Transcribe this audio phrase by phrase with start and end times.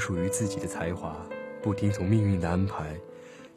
[0.00, 1.14] 属于自己的才华，
[1.62, 2.98] 不听从命运的安排，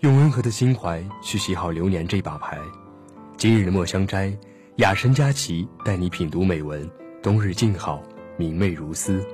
[0.01, 2.59] 用温和的心怀去洗好流年这把牌。
[3.37, 4.37] 今日的墨香斋，
[4.75, 6.87] 雅神佳琪带你品读美文，
[7.21, 8.03] 冬日静好，
[8.35, 9.25] 明媚如丝。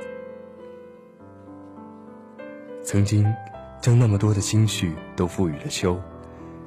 [2.84, 3.26] 曾经，
[3.82, 6.00] 将那么多的心绪都赋予了秋，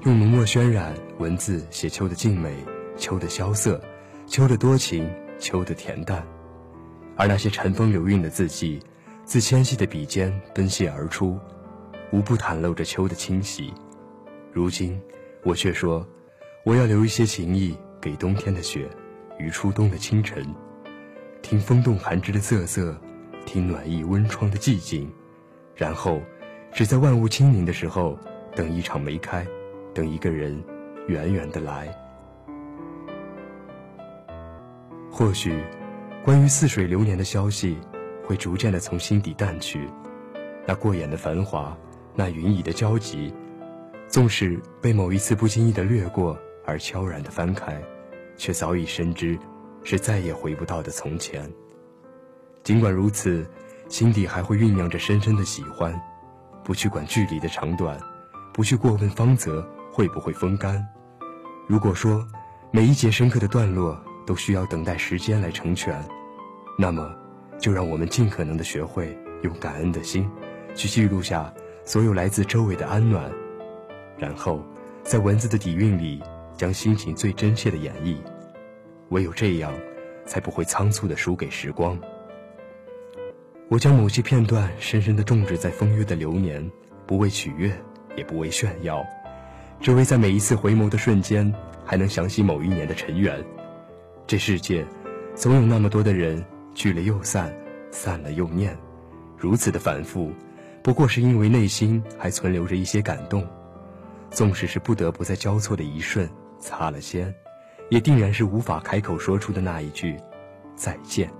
[0.02, 2.52] 用浓墨渲染文字，写秋的静美，
[2.96, 3.80] 秋的萧瑟，
[4.26, 6.26] 秋的多情，秋的恬淡。
[7.16, 8.80] 而那些尘封流韵的字迹。
[9.32, 11.40] 自纤细的笔尖奔泻而出，
[12.10, 13.72] 无不袒露着秋的清晰。
[14.52, 15.00] 如今，
[15.42, 16.06] 我却说，
[16.66, 18.86] 我要留一些情意给冬天的雪，
[19.38, 20.44] 与初冬的清晨，
[21.40, 22.94] 听风动寒枝的瑟瑟，
[23.46, 25.10] 听暖意温窗的寂静，
[25.74, 26.20] 然后，
[26.70, 28.18] 只在万物清明的时候，
[28.54, 29.46] 等一场梅开，
[29.94, 30.62] 等一个人
[31.08, 31.88] 远远的来。
[35.10, 35.58] 或许，
[36.22, 37.78] 关于似水流年的消息。
[38.24, 39.88] 会逐渐的从心底淡去，
[40.66, 41.76] 那过眼的繁华，
[42.14, 43.32] 那云蚁的交集，
[44.08, 47.82] 纵使被某一次不经意的掠过而悄然的翻开，
[48.36, 49.38] 却早已深知，
[49.82, 51.50] 是再也回不到的从前。
[52.62, 53.44] 尽管如此，
[53.88, 56.00] 心底还会酝酿着深深的喜欢，
[56.62, 57.98] 不去管距离的长短，
[58.52, 60.86] 不去过问芳泽会不会风干。
[61.66, 62.26] 如果说
[62.70, 66.02] 每一节深刻的段落都需要等待时间来成全，
[66.78, 67.21] 那么。
[67.62, 70.28] 就让我们尽可能的学会用感恩的心，
[70.74, 73.30] 去记录下所有来自周围的安暖，
[74.18, 74.60] 然后
[75.04, 76.20] 在文字的底蕴里，
[76.56, 78.16] 将心情最真切的演绎。
[79.10, 79.72] 唯有这样，
[80.26, 81.96] 才不会仓促的输给时光。
[83.68, 86.68] 我将某些片段深深的种植在风月的流年，
[87.06, 87.72] 不为取悦，
[88.16, 89.06] 也不为炫耀，
[89.80, 93.40] 只为在每一次回眸的瞬间，还能想起某一年的尘缘。
[94.26, 94.84] 这世界，
[95.36, 96.44] 总有那么多的人。
[96.74, 97.54] 聚了又散，
[97.90, 98.76] 散了又念，
[99.36, 100.32] 如此的反复，
[100.82, 103.46] 不过是因为内心还存留着一些感动。
[104.30, 106.28] 纵使是不得不在交错的一瞬
[106.58, 107.34] 擦了肩，
[107.90, 110.16] 也定然是无法开口说出的那一句
[110.74, 111.30] 再见。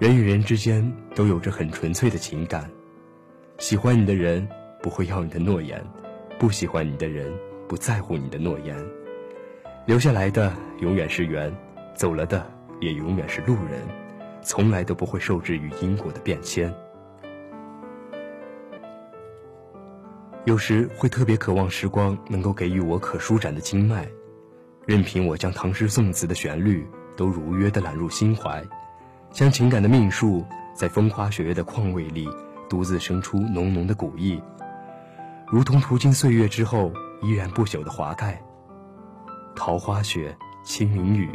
[0.00, 2.68] 人与人之间都有着很纯粹的情感，
[3.58, 4.48] 喜欢你的人
[4.82, 5.80] 不会要你的诺言，
[6.40, 7.32] 不喜欢你的人
[7.68, 8.76] 不在乎你的诺言。
[9.86, 11.56] 留下来的永远是缘，
[11.94, 12.57] 走了的。
[12.80, 13.82] 也永远是路人，
[14.42, 16.72] 从来都不会受制于因果的变迁。
[20.44, 24.08] 有时会特别渴望时光能够给予我可舒展的经脉，
[24.86, 28.64] 任凭我将唐诗宋词的旋律都如约的揽入心怀，
[29.30, 32.26] 将情感的命数在风花雪月的况味里
[32.68, 34.40] 独自生出浓浓的古意，
[35.46, 36.90] 如同途经岁月之后
[37.20, 38.42] 依然不朽的华盖。
[39.54, 41.28] 桃花雪，清明雨。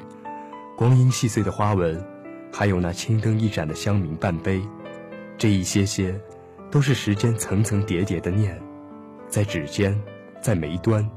[0.76, 2.04] 光阴细碎的花纹，
[2.52, 4.62] 还有那青灯一盏的香茗半杯，
[5.38, 6.20] 这一些些，
[6.72, 8.60] 都是时间层层叠叠的念，
[9.28, 9.98] 在指尖，
[10.42, 11.08] 在眉端，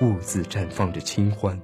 [0.00, 1.58] 兀自绽放着清欢。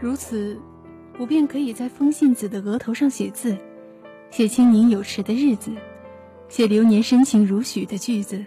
[0.00, 0.58] 如此，
[1.18, 3.56] 我便可以在风信子的额头上写字，
[4.30, 5.70] 写清明有时的日子。
[6.52, 8.44] 写流年深情如许的句子，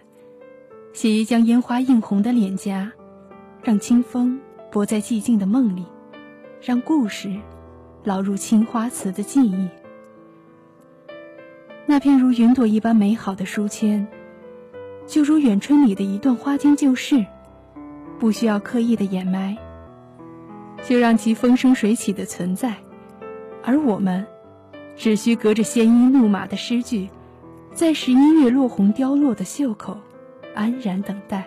[0.93, 2.91] 写一将烟花映红的脸颊，
[3.63, 4.39] 让清风
[4.71, 5.83] 泊在寂静的梦里，
[6.61, 7.33] 让故事
[8.03, 9.67] 烙入青花瓷的记忆。
[11.87, 14.05] 那片如云朵一般美好的书签，
[15.07, 17.25] 就如远春里的一段花间旧事，
[18.19, 19.57] 不需要刻意的掩埋，
[20.83, 22.75] 就让其风生水起的存在，
[23.63, 24.23] 而我们，
[24.95, 27.09] 只需隔着鲜衣怒马的诗句。
[27.75, 29.97] 在十一月落红凋落的袖口，
[30.55, 31.45] 安然等待，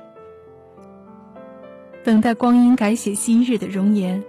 [2.05, 4.23] 等待光阴改写昔日的容颜，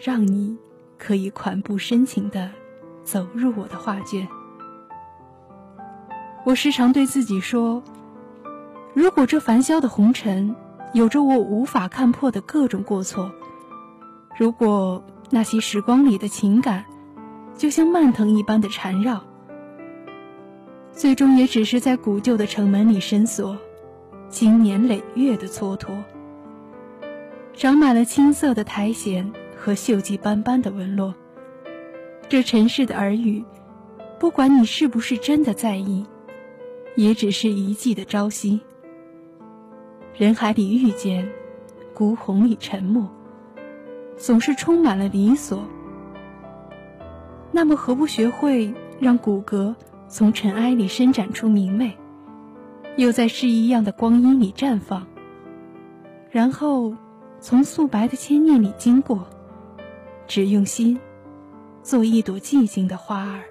[0.00, 0.56] 让你
[0.96, 2.50] 可以款步深情的
[3.04, 4.26] 走入我的画卷。
[6.46, 7.82] 我时常对自己说，
[8.94, 10.56] 如果这繁嚣的红尘
[10.94, 13.30] 有着我无法看破的各种过错，
[14.38, 16.86] 如果那些时光里的情感，
[17.54, 19.22] 就像蔓藤一般的缠绕。
[20.94, 23.58] 最终也只是在古旧的城门里伸缩，
[24.28, 25.88] 经年累月的蹉跎，
[27.52, 31.12] 长满了青涩的苔藓和锈迹斑斑的纹络。
[32.28, 33.44] 这尘世的耳语，
[34.20, 36.06] 不管你是不是真的在意，
[36.94, 38.60] 也只是一季的朝夕。
[40.16, 41.28] 人海里遇见，
[41.92, 43.10] 孤鸿里沉默，
[44.16, 45.64] 总是充满了离索。
[47.50, 49.74] 那么，何不学会让骨骼？
[50.08, 51.96] 从尘埃里伸展出明媚，
[52.96, 55.06] 又在诗一样的光阴里绽放，
[56.30, 56.94] 然后
[57.40, 59.26] 从素白的千念里经过，
[60.26, 60.98] 只用心
[61.82, 63.42] 做一朵寂静的花儿。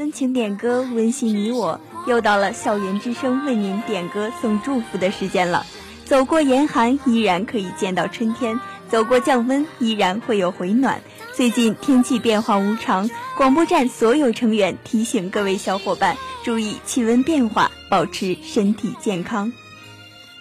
[0.00, 5.66] 温情点歌，温馨你我，又到了校园之声为您点歌送祝福的时间了。
[6.06, 8.56] 走过严寒，依然可以见到春天；
[8.88, 11.02] 走过降温，依然会有回暖。
[11.34, 19.52] 最近天气变化无常，广播站所有成员提醒各位小伙伴注意气温变化，保持身体健康。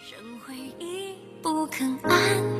[0.09, 0.17] 生
[0.47, 2.58] 回忆不肯安。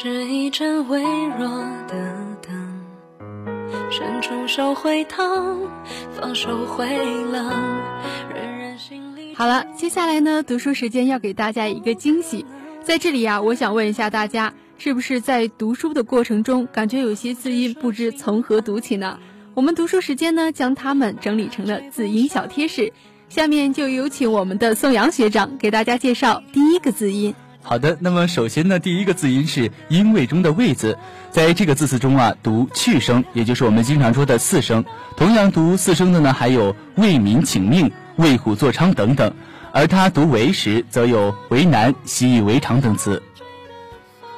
[0.00, 1.48] 是一盏微弱
[1.88, 2.80] 的灯，
[3.90, 5.58] 伸出手会烫，
[6.14, 7.50] 放手会冷，
[8.32, 9.34] 人人心里。
[9.34, 12.46] 好了，接下来呢，读书时间要给大家一个惊喜，
[12.80, 19.18] 在这里呀，我想问一下大家，是不是在读书的过程中，感觉有些字音不知从何读起呢？
[19.54, 22.92] 我们读书时间呢，将它们整理成了字音小贴士。
[23.28, 27.34] 下面就有请我们的宋阳学长给大家介绍第一个字音。
[27.62, 30.96] 好的，那么首先呢，第一个字音是因为中的为字，
[31.30, 34.84] 在这个字词中啊，读去声，也就是我们经常说的四声。
[35.16, 39.32] 同样读四声的呢，还有为民请命、为虎作伥等等。
[39.70, 43.22] 而它读为时，则有为难、习以为常等词。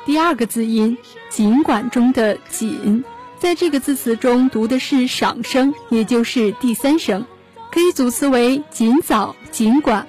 [0.04, 0.98] 第二个字音
[1.28, 3.04] 尽管中的尽，
[3.38, 7.24] 在这个字词中读的是赏声，也就是第三声。
[7.70, 10.04] 可以组词为尽早、尽管，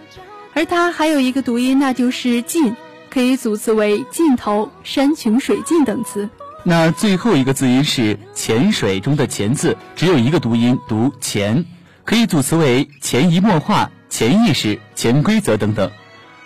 [0.56, 2.76] 而它还有一个读音，那就是尽，
[3.12, 6.30] 可以组词为尽头、山穷水尽等词。
[6.64, 11.66] 那最后一个字音是潜水中的潜字，只有一个读音，读潜，
[12.06, 15.92] 可以组词为潜移默化、潜意识、潜规则等等。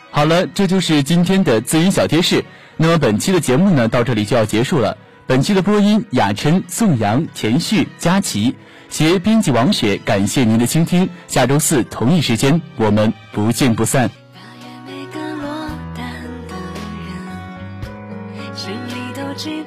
[0.10, 2.44] 好了，这就是今天的字音小贴士。
[2.78, 4.98] 那么本期的节目呢，到这里就要结束了。
[5.28, 8.56] 本期的播音：雅琛、宋阳、田旭、佳琪。
[8.88, 11.10] 携编辑王雪，感谢您的倾听。
[11.28, 14.10] 下周四同一时间，我们不见不散。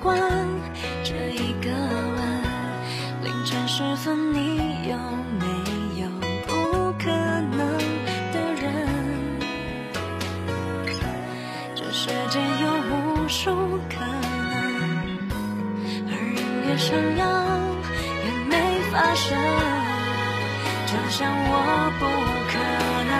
[0.08, 0.16] 都记惯
[1.04, 2.18] 这一个吻。
[3.22, 4.96] 凌晨时分，你有
[5.38, 5.44] 没
[6.00, 6.08] 有
[6.46, 6.52] 不
[6.98, 7.58] 可能
[8.32, 8.64] 的人？
[11.74, 15.28] 这世界有无数可能，
[16.06, 16.36] 而人
[16.66, 17.26] 越想要。
[18.24, 18.52] 越没
[18.90, 19.36] 发生，
[20.86, 21.52] 就像我
[21.98, 22.04] 不
[22.50, 22.54] 可
[23.04, 23.12] 能